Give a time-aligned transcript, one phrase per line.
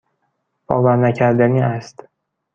[0.67, 2.07] باورنکردنی است.